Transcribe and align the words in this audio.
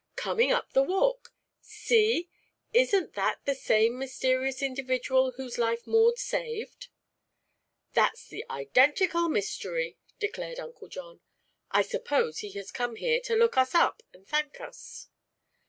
"Coming 0.15 0.51
up 0.51 0.73
the 0.73 0.81
walk. 0.81 1.31
See! 1.61 2.27
Isn't 2.73 3.13
that 3.13 3.45
the 3.45 3.53
same 3.53 3.99
mysterious 3.99 4.63
individual 4.63 5.33
whose 5.33 5.59
life 5.59 5.85
Maud 5.85 6.17
saved?" 6.17 6.87
"That's 7.93 8.25
the 8.27 8.43
identical 8.49 9.29
mystery," 9.29 9.99
declared 10.17 10.59
Uncle 10.59 10.87
John. 10.87 11.19
"I 11.69 11.83
suppose 11.83 12.39
he 12.39 12.49
has 12.53 12.71
come 12.71 12.95
here 12.95 13.19
to 13.21 13.35
look 13.35 13.57
us 13.57 13.75
up 13.75 14.01
and 14.11 14.25
thank 14.27 14.59
us." 14.59 15.09